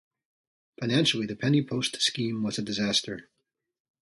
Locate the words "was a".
2.41-2.63